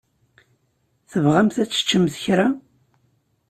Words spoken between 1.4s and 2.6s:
ad teččemt kra?